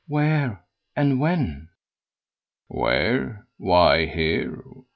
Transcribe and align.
Where 0.07 0.65
and 0.95 1.19
when?" 1.19 1.69
"Where? 2.67 3.45
Why 3.57 4.07
here. 4.07 4.63